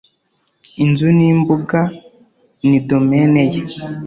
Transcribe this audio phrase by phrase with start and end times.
[0.83, 1.79] inzu n'imbuga
[2.67, 3.61] ni domaine ye